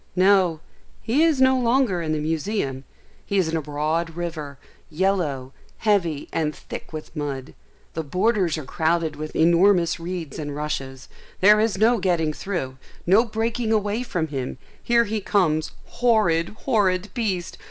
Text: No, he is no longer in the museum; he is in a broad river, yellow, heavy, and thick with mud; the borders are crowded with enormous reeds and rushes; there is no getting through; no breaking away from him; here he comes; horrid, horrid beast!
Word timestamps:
No, 0.15 0.61
he 1.03 1.21
is 1.21 1.39
no 1.39 1.55
longer 1.59 2.01
in 2.01 2.11
the 2.11 2.17
museum; 2.19 2.85
he 3.23 3.37
is 3.37 3.47
in 3.49 3.55
a 3.55 3.61
broad 3.61 4.15
river, 4.15 4.57
yellow, 4.89 5.53
heavy, 5.77 6.27
and 6.33 6.55
thick 6.55 6.91
with 6.91 7.15
mud; 7.15 7.53
the 7.93 8.01
borders 8.01 8.57
are 8.57 8.65
crowded 8.65 9.15
with 9.15 9.35
enormous 9.35 9.99
reeds 9.99 10.39
and 10.39 10.55
rushes; 10.55 11.07
there 11.39 11.59
is 11.59 11.77
no 11.77 11.99
getting 11.99 12.33
through; 12.33 12.77
no 13.05 13.23
breaking 13.25 13.71
away 13.71 14.01
from 14.01 14.29
him; 14.29 14.57
here 14.81 15.03
he 15.03 15.21
comes; 15.21 15.69
horrid, 15.85 16.49
horrid 16.65 17.09
beast! 17.13 17.59